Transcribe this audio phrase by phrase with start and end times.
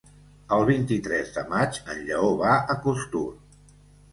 [0.55, 3.25] El vint-i-tres de maig en Lleó va a Costur.